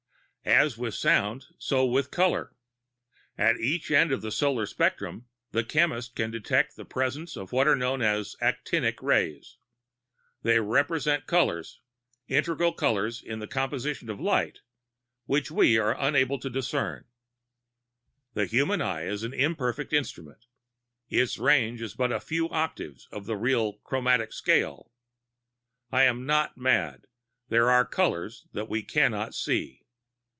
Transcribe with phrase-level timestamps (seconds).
[0.43, 2.49] "As with sounds, so with colors.
[3.37, 7.67] At each end of the solar spectrum the chemist can detect the presence of what
[7.67, 9.57] are known as 'actinic' rays.
[10.41, 11.79] They represent colors
[12.27, 14.61] integral colors in the composition of light
[15.25, 17.05] which we are unable to discern.
[18.33, 20.45] The human eye is an imperfect instrument;
[21.07, 24.91] its range is but a few octaves of the real 'chromatic scale'
[25.91, 27.05] I am not mad;
[27.49, 29.77] there are colors that we can not see.